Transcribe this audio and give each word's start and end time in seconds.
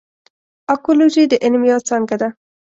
اکولوژي 0.73 1.23
د 1.27 1.33
علم 1.43 1.61
یوه 1.69 1.81
څانګه 1.89 2.15
ده. 2.21 2.29